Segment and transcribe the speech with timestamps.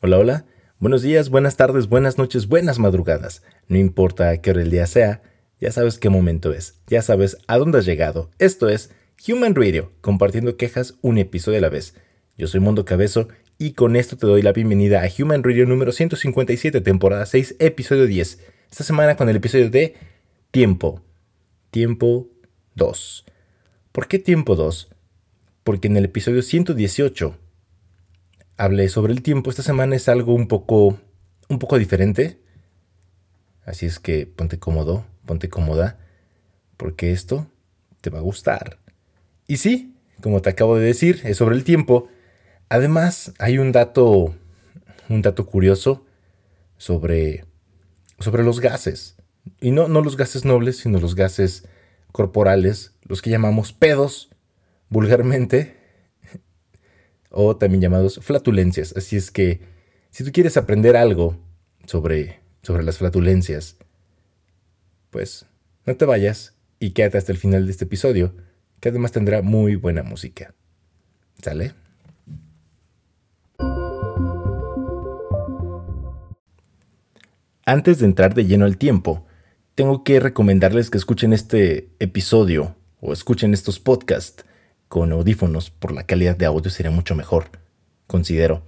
[0.00, 0.46] Hola, hola.
[0.78, 3.42] Buenos días, buenas tardes, buenas noches, buenas madrugadas.
[3.66, 5.22] No importa qué hora el día sea,
[5.60, 8.30] ya sabes qué momento es, ya sabes a dónde has llegado.
[8.38, 8.92] Esto es
[9.26, 11.96] Human Radio, compartiendo quejas un episodio a la vez.
[12.36, 13.26] Yo soy Mundo Cabezo
[13.58, 18.06] y con esto te doy la bienvenida a Human Radio número 157, temporada 6, episodio
[18.06, 18.38] 10.
[18.70, 19.96] Esta semana con el episodio de
[20.52, 21.02] Tiempo.
[21.72, 22.28] Tiempo
[22.76, 23.24] 2.
[23.90, 24.90] ¿Por qué tiempo 2?
[25.64, 27.36] Porque en el episodio 118
[28.58, 29.48] hablé sobre el tiempo.
[29.48, 30.98] Esta semana es algo un poco,
[31.48, 32.38] un poco diferente.
[33.64, 35.98] Así es que ponte cómodo, ponte cómoda,
[36.76, 37.46] porque esto
[38.02, 38.78] te va a gustar.
[39.46, 42.08] Y sí, como te acabo de decir, es sobre el tiempo.
[42.68, 44.34] Además, hay un dato,
[45.08, 46.04] un dato curioso
[46.76, 47.44] sobre,
[48.18, 49.16] sobre los gases.
[49.60, 51.66] Y no, no los gases nobles, sino los gases
[52.12, 54.30] corporales, los que llamamos pedos,
[54.88, 55.77] vulgarmente,
[57.30, 58.94] o también llamados flatulencias.
[58.96, 59.60] Así es que
[60.10, 61.38] si tú quieres aprender algo
[61.86, 63.76] sobre, sobre las flatulencias,
[65.10, 65.46] pues
[65.86, 68.34] no te vayas y quédate hasta el final de este episodio,
[68.80, 70.54] que además tendrá muy buena música.
[71.42, 71.74] ¿Sale?
[77.64, 79.26] Antes de entrar de lleno al tiempo,
[79.74, 84.44] tengo que recomendarles que escuchen este episodio o escuchen estos podcasts
[84.88, 87.50] con audífonos por la calidad de audio sería mucho mejor,
[88.06, 88.62] considero.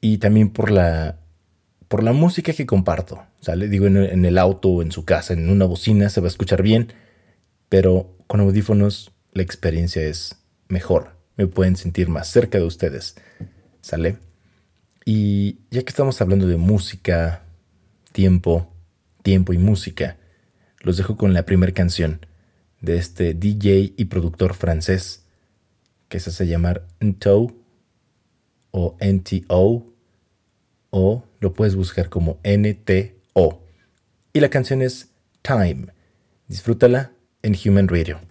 [0.00, 1.18] Y también por la
[1.88, 3.66] por la música que comparto, ¿sale?
[3.68, 6.92] Digo, en, el auto en su casa, en una bocina se va a escuchar bien,
[7.70, 10.36] pero con audífonos la experiencia es
[10.68, 11.16] mejor.
[11.36, 13.16] Me pueden sentir más cerca de ustedes,
[13.80, 14.18] ¿sale?
[15.06, 17.42] Y ya que estamos hablando de música,
[18.12, 18.70] tiempo,
[19.22, 20.18] tiempo y música,
[20.80, 22.20] los dejo con la primera canción
[22.80, 25.24] de este DJ y productor francés
[26.08, 27.54] que se hace llamar NTO
[28.70, 29.86] o NTO
[30.90, 33.62] o lo puedes buscar como NTO.
[34.32, 35.10] Y la canción es
[35.42, 35.88] Time.
[36.48, 37.12] Disfrútala
[37.42, 38.27] en Human Radio.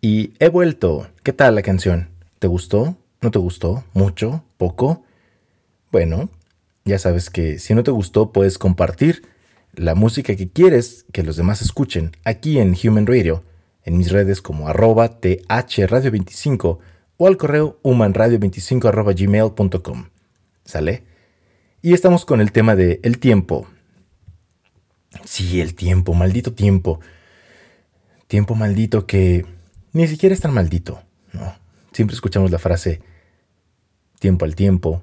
[0.00, 1.08] Y he vuelto.
[1.22, 2.08] ¿Qué tal la canción?
[2.38, 2.96] ¿Te gustó?
[3.20, 3.84] ¿No te gustó?
[3.92, 4.42] ¿Mucho?
[4.56, 5.04] ¿Poco?
[5.92, 6.30] Bueno,
[6.86, 9.22] ya sabes que si no te gustó puedes compartir
[9.74, 13.44] la música que quieres que los demás escuchen aquí en Human Radio,
[13.84, 16.78] en mis redes como arroba thradio25
[17.18, 20.08] o al correo humanradio25 arroba gmail.com.
[20.64, 21.04] ¿Sale?
[21.82, 23.66] Y estamos con el tema de el tiempo.
[25.24, 27.00] Sí, el tiempo, maldito tiempo.
[28.28, 29.44] Tiempo maldito que
[29.92, 31.54] ni siquiera es tan maldito, ¿no?
[31.92, 33.00] Siempre escuchamos la frase
[34.18, 35.02] tiempo al tiempo,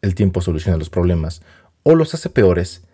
[0.00, 1.42] el tiempo soluciona los problemas
[1.82, 2.84] o los hace peores.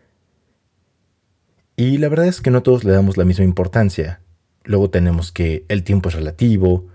[1.77, 4.21] Y la verdad es que no todos le damos la misma importancia.
[4.65, 6.87] Luego tenemos que el tiempo es relativo,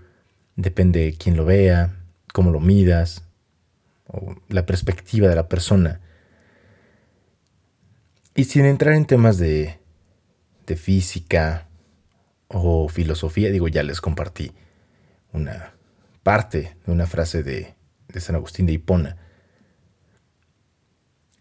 [0.56, 1.96] depende de quién lo vea,
[2.32, 3.24] cómo lo midas,
[4.06, 6.00] o la perspectiva de la persona.
[8.34, 9.78] Y sin entrar en temas de,
[10.66, 11.67] de física
[12.48, 14.52] o filosofía, digo, ya les compartí
[15.32, 15.74] una
[16.22, 17.74] parte de una frase de,
[18.18, 19.16] San Agustín de Hipona.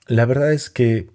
[0.06, 1.10] La verdad es que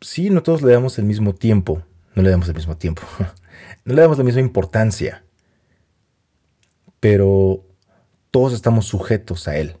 [0.00, 1.82] sí, no todos le damos el mismo tiempo,
[2.14, 3.02] no le damos el mismo tiempo,
[3.84, 5.24] no le damos la misma importancia,
[7.00, 7.64] pero
[8.30, 9.76] todos estamos sujetos a Él.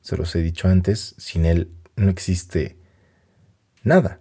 [0.00, 2.78] Se los he dicho antes, sin Él no existe
[3.82, 4.20] nada.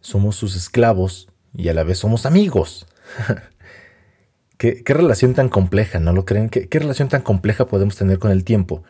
[0.00, 2.86] Somos sus esclavos y a la vez somos amigos.
[4.58, 6.50] ¿Qué, relación tan compleja, ¿no lo creen?
[6.50, 8.82] ¿Qué, relación tan compleja podemos tener con el tiempo?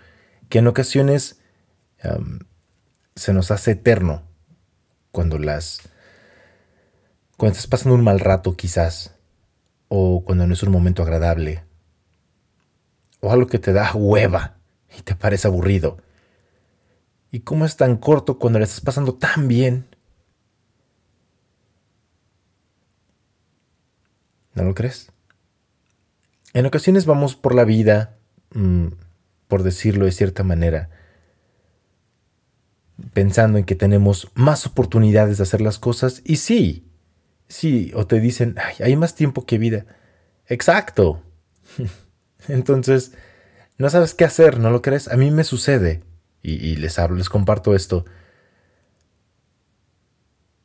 [0.49, 1.41] Que en ocasiones
[3.15, 4.23] se nos hace eterno
[5.13, 5.83] cuando las...
[7.37, 9.15] Cuando estás pasando un mal rato quizás,
[9.89, 11.65] o cuando no es un momento agradable,
[13.21, 14.57] o algo que te da hueva
[14.99, 15.99] y te parece aburrido.
[17.31, 19.87] ¿Y cómo es tan corto cuando le estás pasando tan bien?
[24.55, 25.13] ¿No lo crees?
[26.53, 28.17] En ocasiones vamos por la vida,
[28.55, 28.89] mm,
[29.49, 30.91] por decirlo de cierta manera,
[33.13, 36.89] pensando en que tenemos más oportunidades de hacer las cosas y sí,
[37.49, 39.87] sí, o te dicen, hay más tiempo que vida.
[40.47, 41.23] Exacto.
[42.49, 43.13] Entonces,
[43.79, 45.09] no sabes qué hacer, ¿no lo crees?
[45.09, 46.03] A mí me sucede
[46.43, 48.05] y, les hablo, les comparto esto,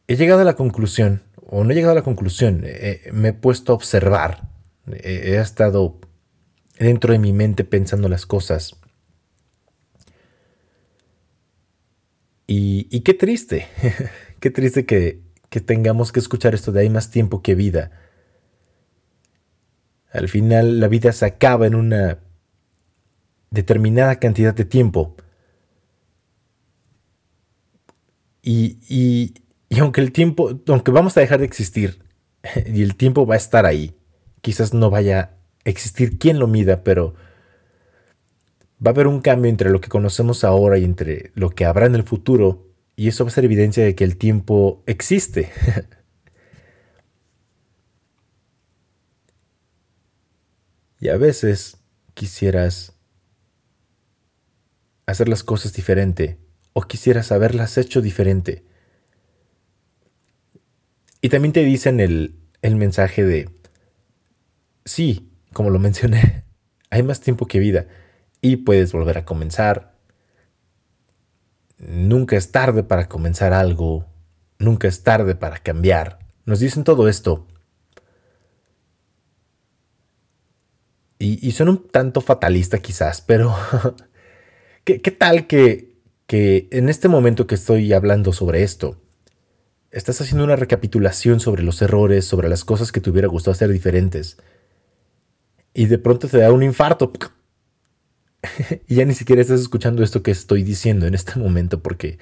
[0.08, 2.65] he llegado a la conclusión, o no he llegado a la conclusión,
[3.13, 4.49] me he puesto a observar,
[4.87, 5.99] he estado
[6.79, 8.77] dentro de mi mente pensando las cosas.
[12.47, 13.67] Y, qué triste,
[14.39, 17.91] qué triste que, que tengamos que escuchar esto de hay más tiempo que vida.
[20.11, 22.19] Al final la vida se acaba en una
[23.49, 25.15] determinada cantidad de tiempo.
[28.41, 29.33] Y,
[29.79, 32.03] aunque el tiempo, aunque vamos a dejar de existir
[32.65, 33.95] y el tiempo va a estar ahí,
[34.41, 37.15] quizás no vaya a existir quien lo mida, pero
[38.86, 41.86] va a haber un cambio entre lo que conocemos ahora y entre lo que habrá
[41.88, 45.51] en el futuro, y eso va a ser evidencia de que el tiempo existe.
[51.00, 51.77] y a veces
[52.13, 52.93] quisieras
[55.05, 56.39] hacer las cosas diferente
[56.74, 58.64] o quisieras haberlas hecho diferente.
[61.25, 63.50] Y también te dicen el, el mensaje de,
[64.86, 66.46] sí, como lo mencioné,
[66.91, 67.88] hay más tiempo que vida
[68.41, 69.96] y puedes volver a comenzar.
[71.79, 74.05] Nunca es tarde para comenzar algo,
[74.60, 76.20] nunca es tarde para cambiar.
[76.46, 77.48] Nos dicen todo esto.
[81.17, 83.55] Y, y son un tanto fatalista quizás, pero
[84.84, 85.96] ¿qué, ¿qué tal que
[86.27, 89.01] que en este momento que estoy hablando sobre esto,
[89.95, 93.71] estás haciendo una recapitulación sobre los errores, sobre las cosas que te hubiera gustado hacer
[93.71, 94.37] diferentes.
[95.73, 97.13] Y de pronto te da un infarto.
[98.87, 102.19] y ya ni siquiera estás escuchando esto que estoy diciendo en este momento porque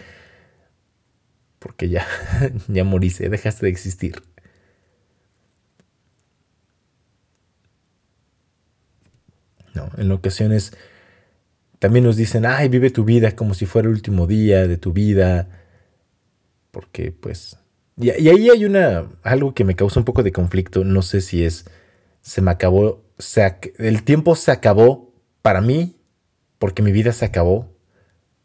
[1.57, 2.05] porque ya
[2.67, 4.21] ya moriste, dejaste de existir.
[9.73, 10.73] No, en ocasiones
[11.79, 14.93] también nos dicen, ay, vive tu vida como si fuera el último día de tu
[14.93, 15.49] vida.
[16.71, 17.57] Porque pues...
[17.97, 19.07] Y, ahí hay una...
[19.23, 20.83] algo que me causa un poco de conflicto.
[20.83, 21.65] No sé si es...
[22.21, 23.03] Se me acabó...
[23.77, 25.95] El tiempo se acabó para mí
[26.59, 27.71] porque mi vida se acabó.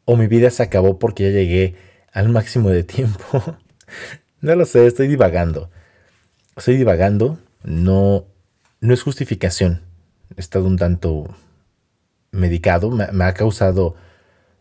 [0.05, 1.76] O mi vida se acabó porque ya llegué
[2.12, 3.59] al máximo de tiempo.
[4.40, 5.71] no lo sé, estoy divagando.
[6.57, 7.38] Estoy divagando.
[7.62, 8.26] No,
[8.81, 9.83] no es justificación.
[10.37, 11.35] He estado un tanto
[12.31, 13.97] medicado, me, ha causado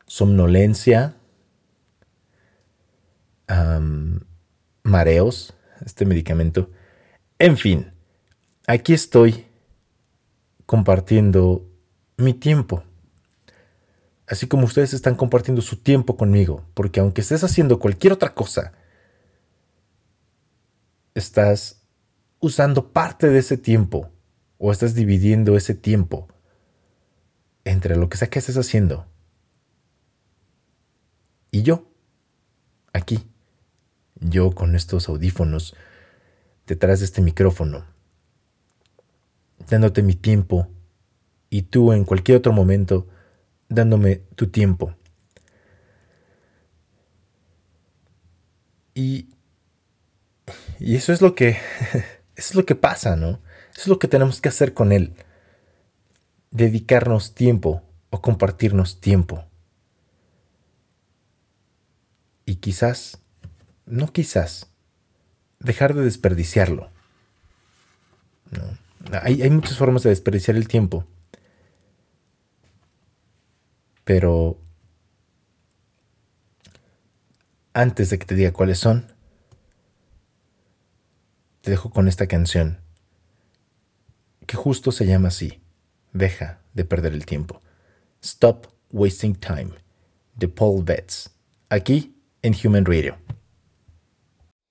[0.06, 1.15] somnolencia,
[4.88, 5.53] mareos,
[5.86, 6.72] este medicamento.
[7.39, 7.91] En fin,
[8.65, 9.46] aquí estoy
[10.65, 11.70] compartiendo
[12.17, 12.84] mi tiempo.
[14.27, 18.74] Así como ustedes están compartiendo su tiempo conmigo, porque aunque estés haciendo cualquier otra cosa,
[21.15, 21.84] estás
[22.39, 24.10] usando parte de ese tiempo
[24.58, 26.27] o estás dividiendo ese tiempo
[27.63, 29.06] entre lo que sea que estés haciendo
[31.51, 31.89] y yo,
[32.94, 33.20] aquí,
[34.19, 35.75] yo con estos audífonos
[36.65, 37.86] detrás de este micrófono,
[39.69, 40.67] dándote mi tiempo
[41.50, 43.07] y tú en cualquier otro momento
[43.69, 44.95] dándome tu tiempo.
[48.93, 49.29] Y,
[50.79, 51.57] y eso es lo que eso
[52.36, 53.39] es lo que pasa, ¿no?
[53.71, 55.13] Eso es lo que tenemos que hacer con él.
[56.51, 59.45] Dedicarnos tiempo o compartirnos tiempo.
[62.45, 63.21] Y quizás,
[63.88, 64.67] no quizás,
[65.60, 66.91] dejar de desperdiciarlo.
[69.24, 71.06] Hay, hay muchas formas de desperdiciar el tiempo.
[74.03, 74.60] Pero
[77.74, 79.12] antes de que te diga cuáles son,
[81.62, 82.79] te dejo con esta canción,
[84.46, 85.62] que justo se llama así,
[86.13, 87.62] Deja de perder el tiempo.
[88.24, 89.72] Stop Wasting Time,
[90.36, 91.29] de Paul Betts,
[91.70, 93.17] aquí en Human Radio.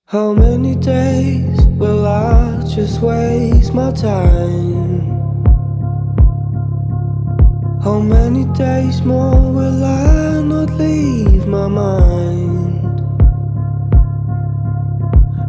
[0.09, 5.01] How many days will I just waste my time?
[7.83, 13.01] How many days more will I not leave my mind?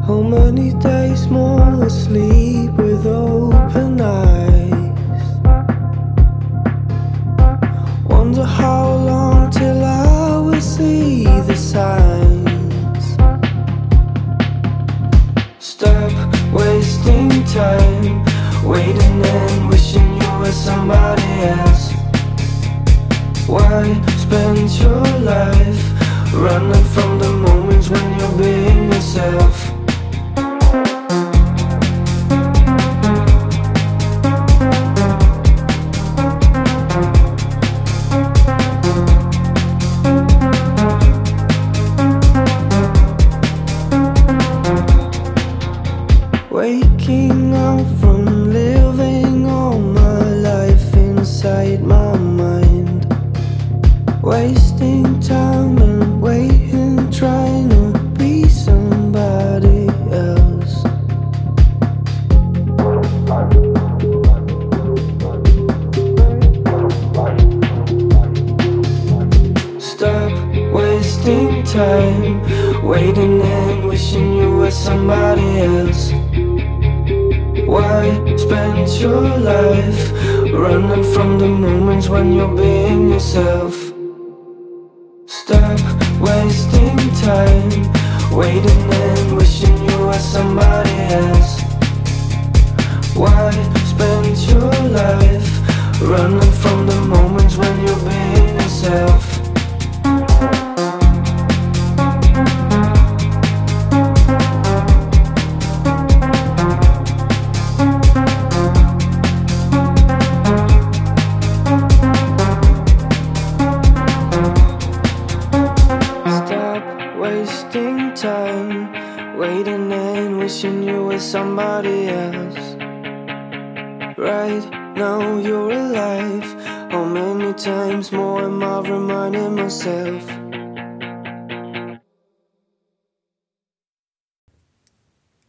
[0.04, 5.24] How many days more asleep with open eyes?
[8.10, 8.87] Wonder how
[23.78, 29.67] Why spend your life running from the moments when you're being yourself?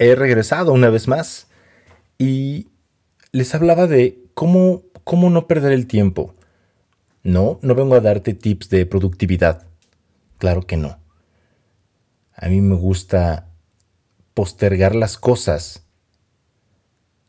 [0.09, 1.47] He regresado una vez más
[2.17, 2.69] y
[3.31, 6.33] les hablaba de cómo, cómo no perder el tiempo.
[7.21, 9.67] No, no vengo a darte tips de productividad.
[10.39, 10.97] Claro que no.
[12.33, 13.49] A mí me gusta
[14.33, 15.85] postergar las cosas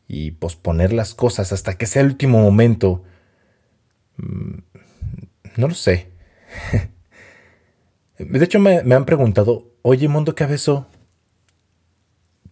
[0.07, 3.03] y posponer las cosas hasta que sea el último momento.
[4.17, 4.59] Mm,
[5.57, 6.07] No lo sé.
[8.17, 10.87] De hecho, me, me han preguntado, oye, Mundo Cabezo,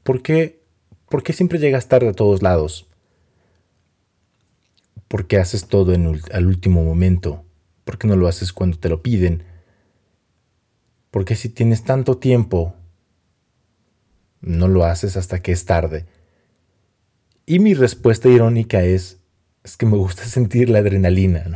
[0.09, 0.63] ¿por qué,
[1.07, 2.89] ¿por qué siempre llegas tarde a todos lados?
[5.07, 7.45] ¿Por qué haces todo en al último momento?
[7.83, 9.43] ¿Por qué no lo haces cuando te lo piden?
[11.11, 12.73] ¿Por qué si tienes tanto tiempo,
[14.41, 16.07] no lo haces hasta que es tarde?
[17.45, 19.19] Y mi respuesta irónica es,
[19.63, 21.55] es que me gusta sentir la adrenalina.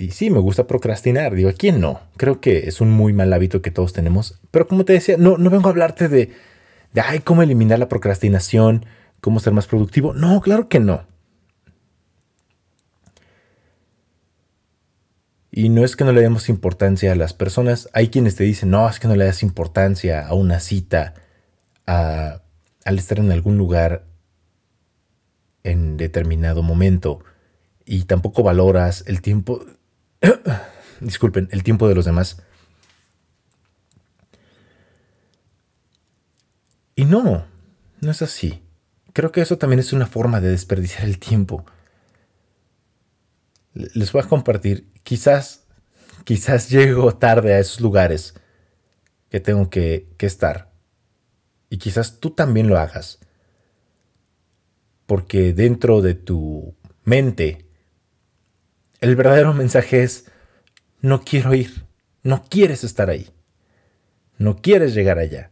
[0.00, 1.34] Y sí, me gusta procrastinar.
[1.34, 2.00] Digo, ¿a quién no?
[2.16, 4.40] Creo que es un muy mal hábito que todos tenemos.
[4.50, 6.32] Pero como te decía, no, no vengo a hablarte de,
[6.94, 8.86] de, ay, cómo eliminar la procrastinación,
[9.20, 10.14] cómo ser más productivo.
[10.14, 11.04] No, claro que no.
[15.52, 17.90] Y no es que no le demos importancia a las personas.
[17.92, 21.12] Hay quienes te dicen, no, es que no le das importancia a una cita,
[21.86, 22.40] a,
[22.86, 24.06] al estar en algún lugar
[25.62, 27.22] en determinado momento.
[27.84, 29.62] Y tampoco valoras el tiempo.
[31.00, 32.42] disculpen, el tiempo de los demás.
[36.94, 37.46] Y no,
[38.00, 38.62] no es así.
[39.12, 41.64] Creo que eso también es una forma de desperdiciar el tiempo.
[43.72, 45.64] Les voy a compartir, quizás,
[46.24, 48.34] quizás llego tarde a esos lugares
[49.30, 50.70] que tengo que, que estar.
[51.70, 53.20] Y quizás tú también lo hagas.
[55.06, 57.69] Porque dentro de tu mente
[59.00, 60.30] el verdadero mensaje es,
[61.00, 61.86] no quiero ir,
[62.22, 63.30] no quieres estar ahí,
[64.38, 65.50] no quieres llegar allá.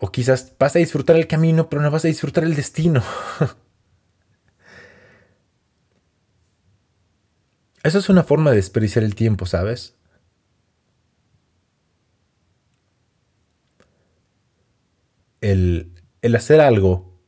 [0.00, 3.02] O quizás vas a disfrutar el camino, pero no vas a disfrutar el destino.
[7.82, 9.94] Eso es una forma de desperdiciar el tiempo, ¿sabes?
[15.40, 17.18] El, el hacer algo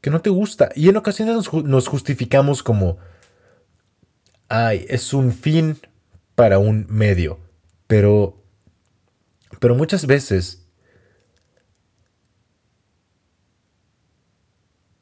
[0.00, 0.70] que no te gusta.
[0.74, 2.98] Y en ocasiones nos, nos justificamos como,
[4.48, 5.78] ay, es un fin
[6.34, 7.38] para un medio.
[7.86, 8.42] Pero,
[9.60, 10.66] pero muchas veces,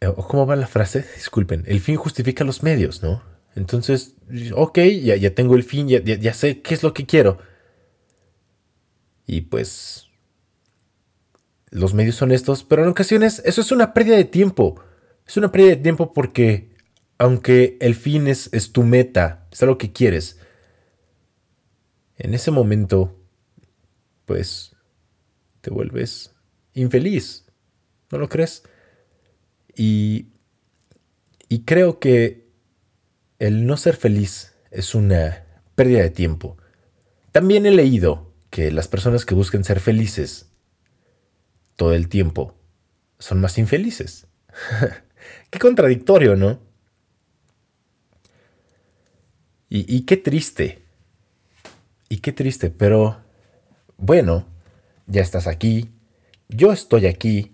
[0.00, 1.04] eh, ¿cómo va la frase?
[1.14, 3.22] Disculpen, el fin justifica los medios, ¿no?
[3.54, 4.14] Entonces,
[4.54, 7.38] ok, ya, ya tengo el fin, ya, ya, ya sé qué es lo que quiero.
[9.26, 10.08] Y pues,
[11.70, 14.80] los medios son estos, pero en ocasiones eso es una pérdida de tiempo.
[15.26, 16.75] Es una pérdida de tiempo porque
[17.18, 20.38] aunque el fin es, tu meta, es algo que quieres,
[22.16, 23.18] en ese momento,
[24.24, 24.74] pues,
[25.60, 26.32] te vuelves
[26.74, 27.46] infeliz.
[28.10, 28.62] ¿No lo crees?
[29.74, 30.28] Y,
[31.48, 32.46] y creo que
[33.38, 36.56] el no ser feliz es una pérdida de tiempo.
[37.32, 40.50] También he leído que las personas que buscan ser felices
[41.76, 42.58] todo el tiempo
[43.18, 44.26] son más infelices.
[45.50, 46.65] Qué contradictorio, ¿no?
[49.78, 50.82] Y, qué triste.
[52.08, 53.18] Y qué triste, pero
[53.98, 54.46] bueno,
[55.06, 55.90] ya estás aquí.
[56.48, 57.52] Yo estoy aquí.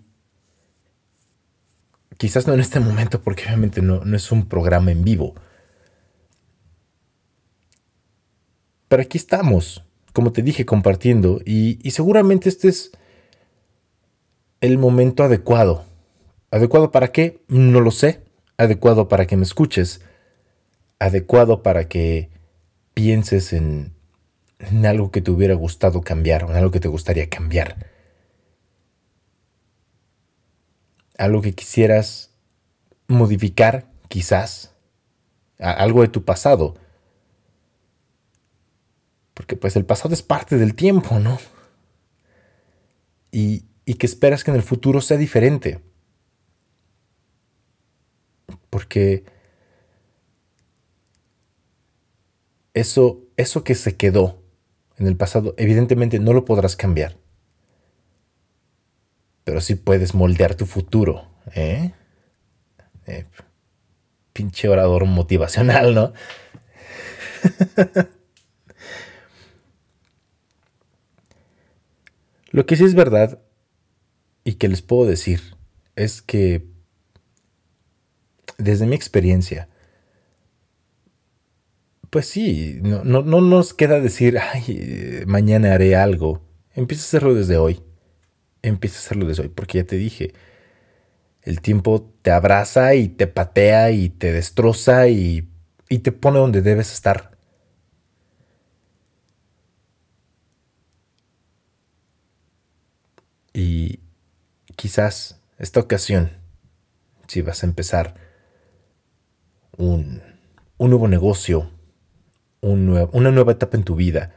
[2.17, 5.35] Quizás no en este momento porque obviamente no, no es un programa en vivo.
[8.87, 9.83] Pero aquí estamos,
[10.13, 11.41] como te dije, compartiendo.
[11.45, 12.91] Y, y seguramente este es
[14.61, 15.83] el momento adecuado.
[16.51, 17.43] ¿Adecuado para qué?
[17.49, 18.23] No lo sé.
[18.55, 19.99] Adecuado para que me escuches
[21.03, 22.29] adecuado para que
[22.93, 23.93] pienses en,
[24.85, 27.91] algo que te hubiera gustado cambiar o en algo que te gustaría cambiar.
[31.17, 32.31] Algo que quisieras
[33.07, 34.73] modificar, quizás.
[35.59, 36.75] algo de tu pasado.
[39.33, 41.37] Porque pues el pasado es parte del tiempo, ¿no?
[43.31, 45.81] Y, y que esperas que en el futuro sea diferente.
[48.69, 49.25] Porque
[52.73, 54.41] eso, eso que se quedó
[54.97, 57.17] en el pasado, evidentemente no lo podrás cambiar.
[59.43, 61.91] Pero sí puedes moldear tu futuro, ¿eh?
[63.05, 63.25] eh
[64.33, 66.13] pinche orador motivacional, ¿no?
[72.49, 73.39] Lo que sí es verdad
[74.43, 75.55] y que les puedo decir
[75.95, 76.67] es que
[78.57, 79.69] desde mi experiencia,
[82.13, 86.43] pues sí, no, no, nos queda decir, ay, mañana haré algo.
[86.75, 87.81] Empieza a hacerlo desde hoy.
[88.61, 90.31] Empieza a hacerlo desde hoy, porque ya te dije,
[91.41, 95.49] el tiempo te abraza y te patea y te destroza y,
[95.89, 97.31] y te pone donde debes estar.
[103.53, 104.01] Y
[104.75, 106.31] quizás esta ocasión,
[107.27, 108.13] si vas a empezar
[109.77, 110.21] un,
[110.77, 111.72] un nuevo negocio,
[112.63, 114.33] una nueva etapa en tu vida.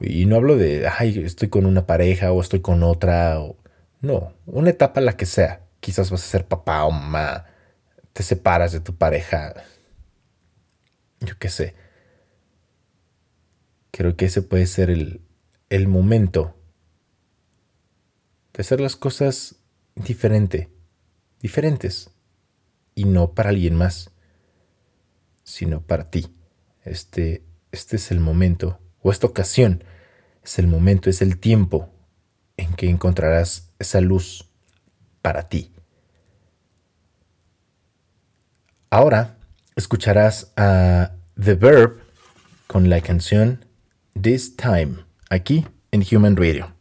[0.00, 3.40] Y no hablo de, ay, estoy con una pareja o estoy con otra.
[3.40, 3.56] O...
[4.00, 5.66] No, una etapa la que sea.
[5.80, 7.46] Quizás vas a ser papá o mamá,
[8.12, 9.54] te separas de tu pareja.
[11.20, 11.74] Yo qué sé.
[13.90, 15.20] Creo que ese puede ser el,
[15.70, 16.54] el momento
[18.54, 19.56] de hacer las cosas
[19.94, 20.70] diferente,
[21.40, 22.10] diferentes.
[22.94, 24.10] Y no para alguien más,
[25.44, 26.37] sino para ti
[26.88, 29.84] Este, este es el momento, o esta ocasión,
[30.42, 31.90] es el momento, es el tiempo
[32.56, 34.48] en que encontrarás esa luz
[35.22, 35.72] para ti.
[38.90, 39.36] Ahora
[39.76, 42.00] escucharás a The Verb
[42.66, 43.64] con la canción
[44.20, 46.77] This Time, aquí en Human Radio.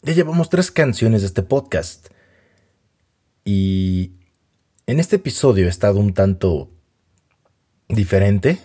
[0.00, 2.06] Ya llevamos tres canciones de este podcast.
[3.44, 4.12] Y
[4.86, 6.70] en este episodio he estado un tanto
[7.86, 8.58] diferente.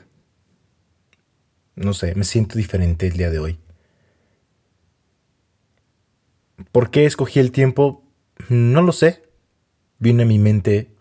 [1.76, 3.60] No sé, me siento diferente el día de hoy.
[6.72, 8.06] ¿Por qué escogí el tiempo?
[8.48, 9.24] No lo sé.
[10.00, 10.96] Vino a mi mente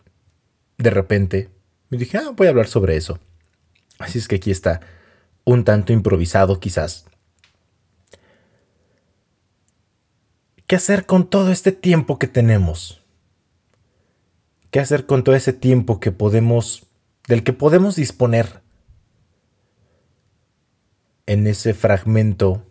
[0.78, 1.48] de repente.
[1.92, 3.20] Y dije, ah, voy a hablar sobre eso.
[4.00, 4.80] Así es que aquí está.
[5.44, 7.06] Un tanto improvisado quizás.
[10.70, 13.02] ¿Qué hacer con todo este tiempo que tenemos?
[14.70, 16.86] ¿Qué hacer con todo ese tiempo que podemos,
[17.26, 18.62] del que podemos disponer
[21.26, 22.64] en ese fragmento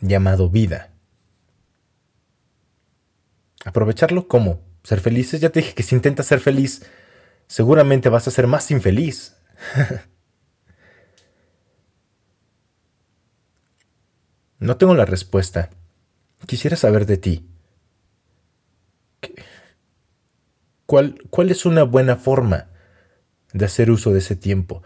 [0.00, 0.94] llamado vida?
[3.66, 4.62] ¿Aprovecharlo cómo?
[4.82, 5.42] ¿Ser felices?
[5.42, 6.86] Ya te dije que si intentas ser feliz,
[7.48, 9.36] seguramente vas a ser más infeliz.
[14.58, 15.68] no tengo la respuesta.
[16.46, 17.46] Quisiera saber de ti.
[20.86, 22.68] ¿Cuál, ¿Cuál es una buena forma
[23.52, 24.82] de hacer uso de ese tiempo?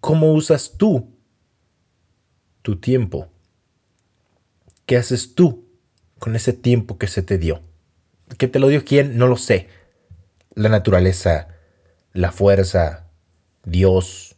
[0.00, 1.16] ¿Cómo usas tú
[2.62, 3.28] tu tiempo?
[4.86, 5.68] ¿Qué haces tú
[6.18, 7.62] con ese tiempo que se te dio?
[8.38, 9.16] ¿Qué te lo dio quién?
[9.16, 9.68] No lo sé.
[10.54, 11.48] La naturaleza,
[12.12, 13.06] la fuerza,
[13.64, 14.34] Dios,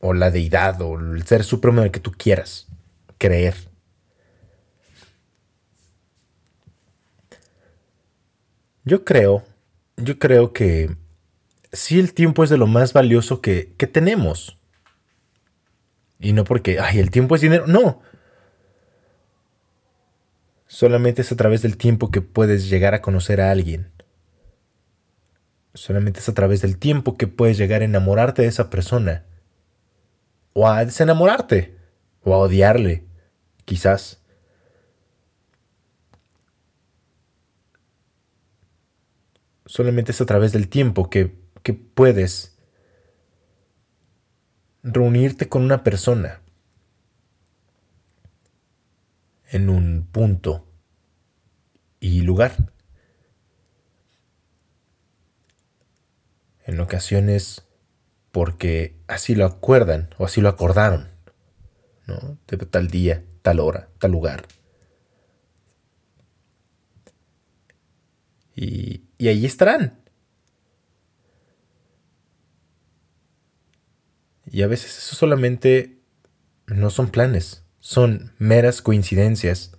[0.00, 2.68] o la deidad, o el ser supremo en el que tú quieras
[3.18, 3.54] creer.
[8.84, 9.44] Yo creo,
[9.96, 10.96] yo creo que
[11.72, 14.58] sí el tiempo es de lo más valioso que, que tenemos.
[16.18, 17.66] Y no porque, ay, el tiempo es dinero.
[17.66, 18.00] No.
[20.66, 23.92] Solamente es a través del tiempo que puedes llegar a conocer a alguien.
[25.74, 29.24] Solamente es a través del tiempo que puedes llegar a enamorarte de esa persona.
[30.52, 31.76] O a desenamorarte.
[32.22, 33.04] O a odiarle.
[33.64, 34.23] Quizás.
[39.66, 42.56] Solamente es a través del tiempo que, que puedes
[44.82, 46.42] reunirte con una persona
[49.50, 50.66] en un punto
[52.00, 52.72] y lugar.
[56.66, 57.64] En ocasiones
[58.30, 61.08] porque así lo acuerdan o así lo acordaron,
[62.06, 62.36] ¿no?
[62.48, 64.44] De tal día, tal hora, tal lugar.
[68.56, 69.98] Y, y ahí estarán.
[74.46, 75.98] Y a veces eso solamente
[76.66, 79.76] no son planes, son meras coincidencias.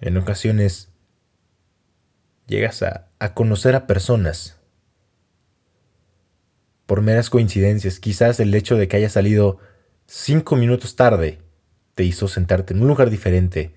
[0.00, 0.88] En ocasiones
[2.46, 4.58] llegas a, a, conocer a personas
[6.86, 8.00] por meras coincidencias.
[8.00, 9.58] Quizás el hecho de que haya salido
[10.06, 11.38] cinco minutos tarde
[11.94, 13.74] te hizo sentarte en un lugar diferente,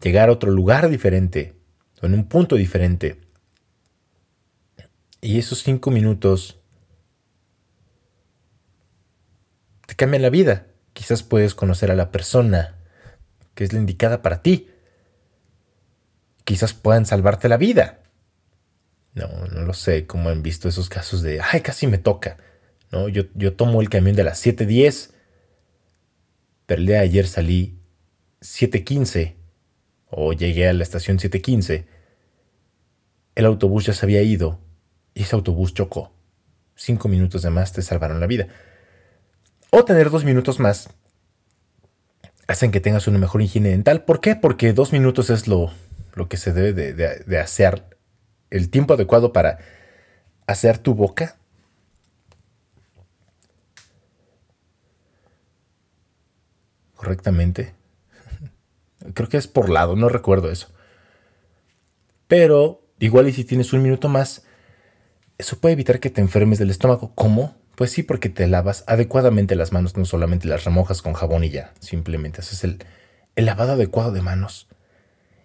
[0.00, 1.54] llegar a otro lugar diferente,
[2.02, 3.20] en un punto diferente.
[5.20, 6.60] Y esos cinco minutos
[9.86, 10.66] te cambian la vida.
[10.92, 12.76] Quizás puedes conocer a la persona
[13.54, 14.68] que es la indicada para ti.
[16.44, 18.02] Quizás puedan salvarte la vida.
[19.14, 22.36] No, no lo sé, como han visto esos casos de, ay, casi me toca.
[22.92, 23.08] ¿No?
[23.08, 25.10] Yo, yo tomo el camión de las 7.10,
[26.66, 27.80] pero el ayer salí
[28.40, 29.37] 7.15
[30.10, 31.84] o llegué a la estación 7.15.
[33.34, 34.58] El autobús ya se había ido
[35.14, 36.12] y ese autobús chocó.
[36.74, 38.48] Cinco minutos de más te salvaron la vida.
[39.70, 40.88] O tener dos minutos más
[42.46, 44.04] hacen que tengas una mejor higiene dental.
[44.04, 44.34] ¿Por qué?
[44.34, 45.70] Porque dos minutos es lo,
[46.14, 47.84] lo que se debe de, de hacer.
[48.50, 49.58] El tiempo adecuado para
[50.46, 51.36] hacer tu boca.
[56.96, 57.77] Correctamente.
[59.14, 60.68] Creo que es por lado, no recuerdo eso.
[62.26, 64.44] Pero igual y si tienes un minuto más,
[65.38, 67.12] eso puede evitar que te enfermes del estómago.
[67.14, 67.56] ¿Cómo?
[67.74, 71.50] Pues sí, porque te lavas adecuadamente las manos, no solamente las remojas con jabón y
[71.50, 72.84] ya, simplemente haces el,
[73.36, 74.68] el lavado adecuado de manos.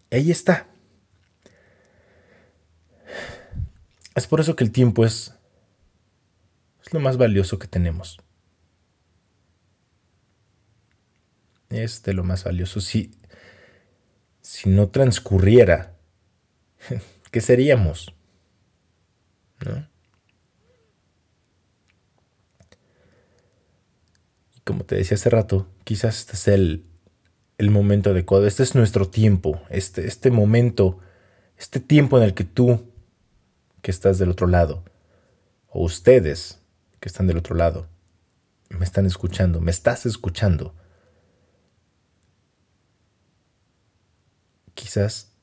[0.09, 0.67] Y ahí está.
[4.15, 5.35] Es por eso que el tiempo es,
[6.83, 8.19] es lo más valioso que tenemos.
[11.69, 12.81] Es de lo más valioso.
[12.81, 13.11] Si,
[14.43, 15.95] si no transcurriera,
[17.31, 18.13] ¿qué seríamos?
[24.55, 26.85] Y como te decía hace rato, quizás este es el,
[27.57, 30.99] el momento adecuado, este es nuestro tiempo, este, este momento,
[31.57, 32.91] este tiempo en el que tú,
[33.81, 34.83] que estás del otro lado,
[35.69, 36.59] o ustedes
[36.99, 37.87] que están del otro lado,
[38.69, 40.75] me están escuchando, me estás escuchando.
[44.73, 45.33] Quizás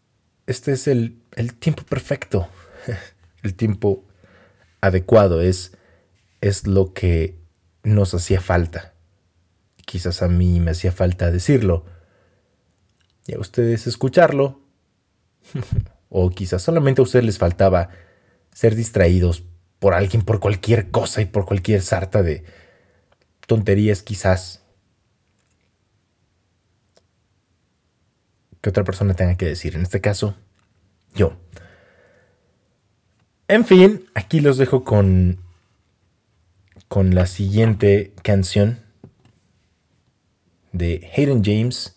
[0.47, 2.49] este es el, el tiempo perfecto,
[3.43, 4.05] el tiempo
[4.81, 5.77] adecuado, es,
[6.41, 7.39] es lo que
[7.83, 8.95] nos hacía falta.
[9.87, 11.85] Quizás a mí me hacía falta decirlo
[13.27, 14.61] y a ustedes escucharlo.
[16.09, 17.91] o quizás solamente a ustedes les faltaba
[18.53, 19.45] ser distraídos
[19.79, 22.45] por alguien, por cualquier cosa y por cualquier sarta de
[23.47, 24.60] tonterías quizás.
[28.61, 29.75] Que otra persona tenga que decir.
[29.75, 30.37] En este caso,
[31.15, 31.37] yo.
[33.49, 35.39] En fin, aquí los dejo con,
[36.89, 38.79] con la siguiente canción
[40.73, 41.97] de Hayden James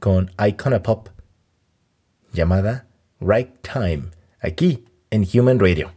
[0.00, 1.08] con Icona Pop
[2.32, 2.86] llamada
[3.20, 5.92] Right Time, aquí en Human Radio.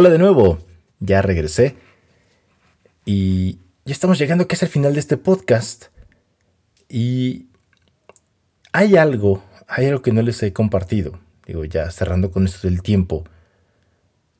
[0.00, 0.58] Hola de nuevo,
[1.00, 1.74] ya regresé.
[3.04, 5.86] Y ya estamos llegando casi al final de este podcast.
[6.88, 7.48] Y
[8.70, 11.18] hay algo, hay algo que no les he compartido,
[11.48, 13.24] digo ya cerrando con esto del tiempo,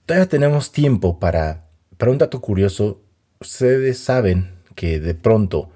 [0.07, 3.03] todavía tenemos tiempo para, para un dato curioso,
[3.41, 5.71] ustedes saben que de pronto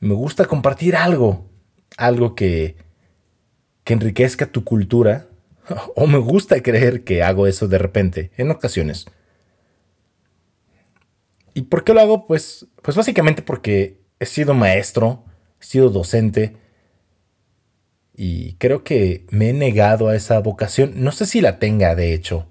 [0.00, 1.44] me gusta compartir algo,
[1.98, 2.76] algo que,
[3.84, 5.27] que enriquezca tu cultura
[5.94, 9.06] o me gusta creer que hago eso de repente, en ocasiones.
[11.54, 12.26] ¿Y por qué lo hago?
[12.26, 15.24] Pues, pues básicamente porque he sido maestro,
[15.60, 16.56] he sido docente
[18.14, 20.92] y creo que me he negado a esa vocación.
[20.96, 22.46] No sé si la tenga, de hecho.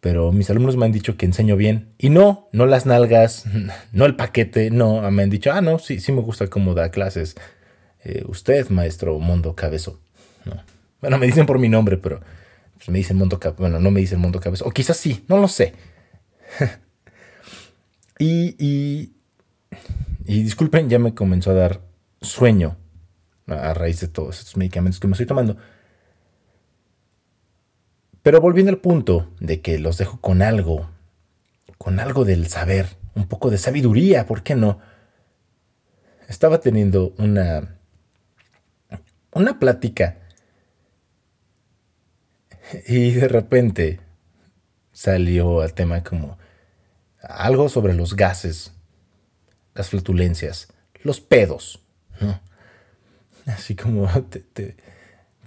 [0.00, 1.94] Pero mis alumnos me han dicho que enseño bien.
[1.98, 3.44] Y no, no las nalgas,
[3.92, 5.08] no el paquete, no.
[5.10, 7.36] Me han dicho, ah, no, sí, sí me gusta cómo da clases.
[8.02, 10.00] Eh, usted, maestro Mondo Cabezo.
[10.44, 10.62] No.
[11.02, 12.20] Bueno, me dicen por mi nombre, pero
[12.76, 13.56] pues me dicen Cabezo.
[13.58, 14.64] Bueno, no me dicen Mondo Cabezo.
[14.64, 15.74] O quizás sí, no lo sé.
[18.18, 19.12] y, y,
[20.24, 21.80] y disculpen, ya me comenzó a dar
[22.20, 22.76] sueño
[23.48, 25.56] a raíz de todos estos medicamentos que me estoy tomando.
[28.22, 30.88] Pero volviendo al punto de que los dejo con algo,
[31.78, 32.86] con algo del saber,
[33.16, 34.78] un poco de sabiduría, ¿por qué no?
[36.28, 37.76] Estaba teniendo una,
[39.32, 40.21] una plática
[42.86, 44.00] y de repente
[44.92, 46.38] salió al tema como
[47.20, 48.72] algo sobre los gases,
[49.74, 50.68] las flatulencias,
[51.02, 51.80] los pedos,
[52.20, 52.40] ¿no?
[53.46, 54.76] Así como te, te,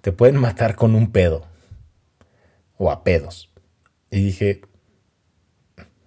[0.02, 1.48] te pueden matar con un pedo
[2.78, 3.50] o a pedos.
[4.12, 4.62] Y dije,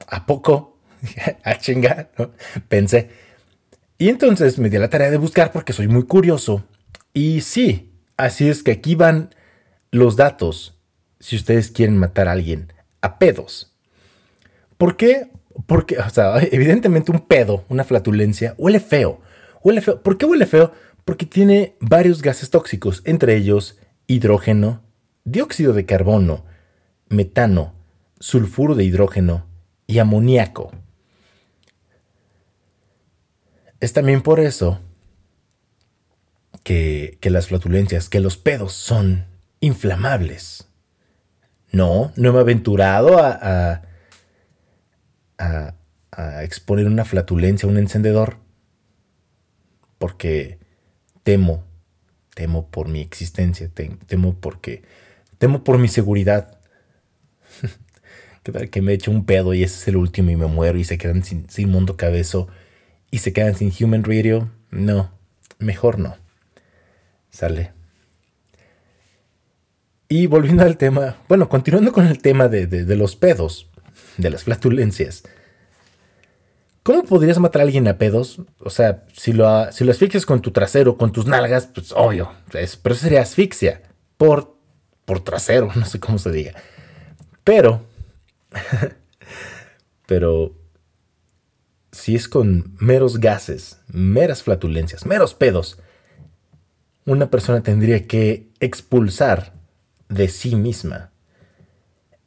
[0.07, 0.79] ¿a poco?
[1.45, 2.33] a chingar, ¿no?
[2.69, 3.11] Pensé.
[3.99, 6.64] Y entonces me di la tarea de buscar porque soy muy curioso.
[7.12, 9.35] Y sí, así es que aquí van
[9.91, 10.78] los datos
[11.21, 13.73] si ustedes quieren matar a alguien a pedos.
[14.77, 15.31] ¿Por qué?
[15.66, 19.21] Porque, o sea, evidentemente un pedo, una flatulencia, huele feo.
[19.62, 20.03] Huele feo.
[20.03, 20.73] ¿Por qué huele feo?
[21.05, 24.83] Porque tiene varios gases tóxicos, entre ellos hidrógeno,
[25.25, 26.45] dióxido de carbono,
[27.09, 27.75] metano,
[28.21, 29.47] sulfuro de hidrógeno
[29.87, 30.73] y amoníaco.
[33.81, 34.81] Es también por eso
[36.62, 39.27] que, que las flatulencias, que los pedos son
[39.61, 40.68] inflamables.
[41.73, 43.83] No, no me he aventurado a,
[45.39, 45.75] a,
[46.12, 48.39] a- exponer una flatulencia a un encendedor
[49.99, 50.59] porque
[51.23, 51.64] temo,
[52.35, 54.83] temo por mi existencia, te- temo porque,
[55.39, 56.59] temo por mi seguridad.
[58.43, 60.79] ¿Qué tal que me eche un pedo y ese es el último y me muero
[60.79, 62.49] y se quedan sin, sin mundo cabezo
[63.11, 64.51] y se quedan sin human radio?
[64.71, 65.11] No,
[65.59, 66.16] mejor no.
[67.31, 67.73] Sale.
[70.09, 73.68] Y volviendo al tema, bueno, continuando con el tema de, de- los pedos,
[74.16, 75.22] de las flatulencias.
[76.82, 78.40] ¿Cómo podrías matar a alguien a pedos?
[78.61, 82.32] O sea, si lo, si lo asfixias con tu trasero, con tus nalgas, pues obvio.
[82.54, 83.82] es- pero eso sería asfixia.
[84.16, 84.56] Por,
[85.04, 86.54] por trasero, no sé cómo se diga.
[87.44, 87.82] Pero,
[90.06, 90.54] pero,
[91.92, 95.78] si es con meros gases, meras flatulencias, meros pedos,
[97.04, 99.52] una persona tendría que expulsar
[100.09, 101.12] de sí misma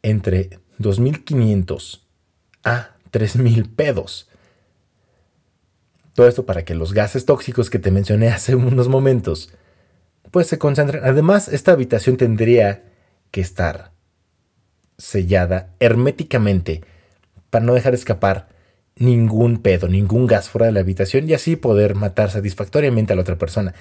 [0.02, 2.02] entre 2.500
[2.64, 4.30] a 3.000 pedos.
[6.14, 9.54] Todo esto para que los gases tóxicos que te mencioné hace unos momentos,
[10.32, 11.04] pues se concentren.
[11.04, 12.84] Además, esta habitación tendría
[13.32, 13.92] que estar
[14.98, 16.84] sellada herméticamente
[17.50, 18.50] para no dejar escapar
[18.96, 23.24] ningún pedo, ningún gas fuera de la habitación y así poder matar satisfactoriamente a la
[23.24, 23.74] otra persona.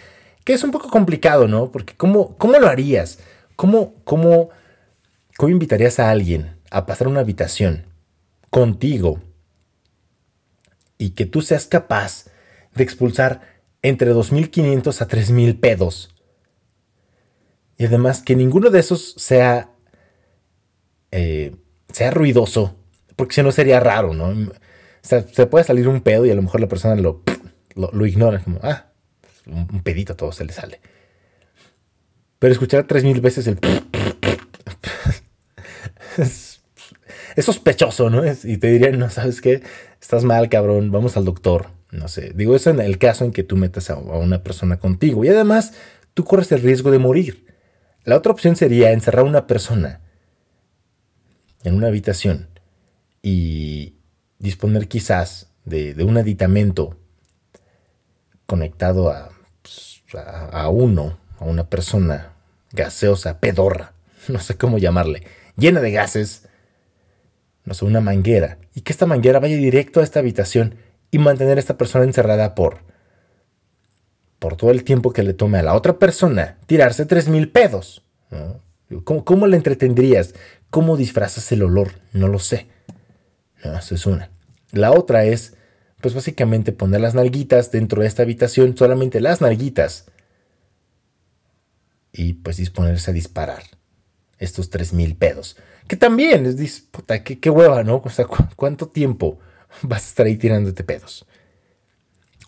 [0.45, 1.71] Que es un poco complicado, ¿no?
[1.71, 3.19] Porque ¿cómo, cómo lo harías?
[3.61, 4.49] ¿Cómo, cómo,
[5.37, 7.85] ¿Cómo invitarías a alguien a pasar una habitación
[8.49, 9.21] contigo
[10.97, 12.25] y que tú seas capaz
[12.75, 13.43] de expulsar
[13.83, 16.09] entre 2.500 a 3.000 pedos?
[17.77, 19.69] Y además que ninguno de esos sea,
[21.11, 21.55] eh,
[21.93, 22.77] sea ruidoso,
[23.15, 24.29] porque si no sería raro, ¿no?
[24.29, 24.55] O
[25.03, 27.23] sea, se puede salir un pedo y a lo mejor la persona lo,
[27.75, 28.87] lo, lo ignora, como, ah,
[29.45, 30.81] un, pedito todo se le sale.
[32.41, 33.59] Pero escuchar 3.000 veces el...
[36.17, 36.61] es,
[37.39, 38.25] sospechoso, ¿no?
[38.25, 39.63] Es- y te dirían, no, ¿sabes qué?
[40.01, 41.69] Estás mal, cabrón, vamos al doctor.
[41.93, 45.23] No sé, digo eso en el caso en que tú metas a, una persona contigo.
[45.23, 45.75] Y además,
[46.15, 47.47] tú corres el riesgo de morir.
[48.05, 50.01] La otra opción sería encerrar a una persona
[51.63, 52.49] en una habitación
[53.23, 53.97] y
[54.39, 56.97] disponer quizás de, un aditamento
[58.47, 59.13] conectado
[59.61, 62.30] pues, a uno, a una persona
[62.73, 63.93] gaseosa, pedorra,
[64.29, 65.25] no sé cómo llamarle,
[65.57, 66.49] llena de gases,
[67.65, 70.77] no sé, una manguera, y que esta manguera vaya directo a esta habitación
[71.11, 72.91] y mantener a esta persona encerrada por
[74.41, 78.03] por todo el tiempo que le tome a la otra persona tirarse tres mil pedos.
[78.31, 78.61] ¿no?
[79.05, 80.35] ¿Cómo, ¿Cómo le entretendrías?
[80.71, 81.93] ¿Cómo disfrazas el olor?
[82.13, 82.67] No lo sé.
[83.63, 84.31] No, eso es una.
[84.73, 85.55] La otra es,
[86.01, 90.07] pues básicamente poner las nalguitas dentro de esta habitación, solamente las nalguitas.
[92.13, 93.63] Y pues disponerse a disparar
[94.39, 95.57] estos tres mil pedos.
[95.87, 98.03] Que también es, puta, qué, qué hueva, ¿no?
[98.05, 99.39] O sea, ¿cu- ¿cuánto tiempo
[99.83, 101.27] vas a estar ahí tirándote pedos?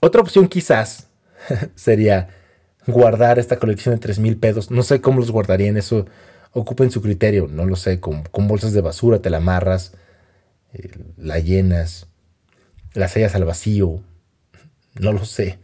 [0.01, 1.09] Otra opción quizás
[1.75, 2.29] sería
[2.87, 4.71] guardar esta colección de 3000 pedos.
[4.71, 6.07] No sé cómo los guardarían, eso
[6.53, 9.95] ocupen su criterio, no lo sé, con, con bolsas de basura te la amarras,
[10.75, 12.09] eh, la llenas,
[12.95, 14.03] la sellas al vacío,
[15.01, 15.59] no lo sé.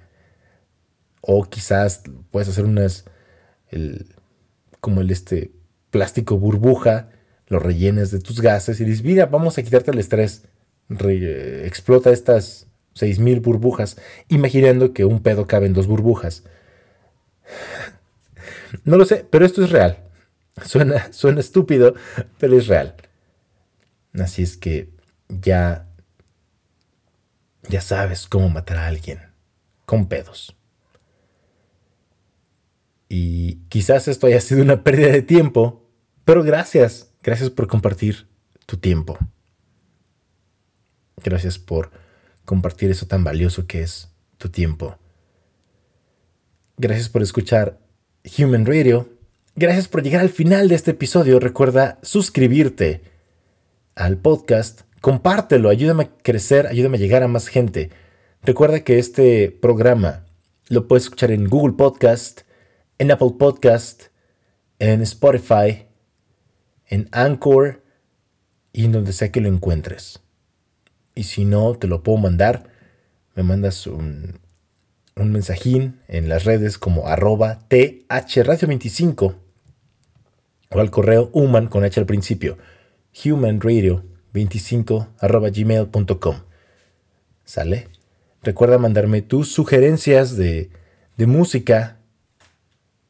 [1.21, 3.05] O quizás puedes hacer unas,
[3.71, 4.07] el,
[4.81, 5.53] como el este
[5.91, 7.11] plástico burbuja,
[7.49, 10.45] lo rellenes de tus gases y dices, mira, vamos a quitarte el estrés.
[10.89, 13.99] Re- explota estas 6000 burbujas,
[14.29, 16.45] imaginando que un pedo cabe en dos burbujas.
[18.85, 19.99] No lo sé, pero esto es real.
[20.65, 21.95] Suena, suena estúpido,
[22.39, 22.95] pero es real.
[24.13, 24.91] Así es que
[25.29, 25.87] ya,
[27.69, 29.21] ya sabes cómo matar a alguien
[29.87, 30.57] con pedos.
[33.09, 35.89] Y quizás esto haya sido una pérdida de tiempo,
[36.25, 38.27] pero gracias, gracias por compartir
[38.67, 39.19] tu tiempo.
[41.25, 41.91] Gracias por
[42.45, 44.99] compartir eso tan valioso que es tu tiempo.
[46.77, 47.81] Gracias por escuchar
[48.39, 49.09] Human Radio.
[49.57, 51.41] Gracias por llegar al final de este episodio.
[51.41, 53.03] Recuerda suscribirte
[53.97, 54.83] al podcast.
[55.01, 57.91] Compártelo, ayúdame a crecer, ayúdame a llegar a más gente.
[58.43, 60.27] Recuerda que este programa
[60.69, 62.43] lo puedes escuchar en Google Podcast,
[62.99, 64.05] en Apple Podcast,
[64.79, 65.87] en Spotify,
[66.87, 67.83] en Anchor
[68.73, 70.21] y en donde sea que lo encuentres.
[71.15, 72.71] Y si no, te lo puedo mandar.
[73.35, 74.41] Me mandas un,
[75.17, 79.37] un mensajín en las redes como arroba thradio25
[80.71, 82.59] o al correo human con h al principio
[83.25, 86.37] humanradio25 arroba gmail.com
[87.45, 87.89] ¿Sale?
[88.43, 90.71] Recuerda mandarme tus sugerencias de,
[91.17, 91.98] de música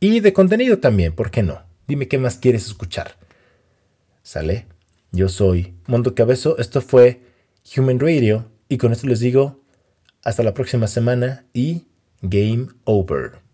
[0.00, 1.62] y de contenido también, ¿por qué no?
[1.86, 3.16] Dime qué más quieres escuchar.
[4.22, 4.66] ¿Sale?
[5.10, 7.22] Yo soy Mondo Cabezo, esto fue
[7.76, 9.62] Human Radio y con esto les digo
[10.22, 11.86] hasta la próxima semana y
[12.20, 13.47] game over.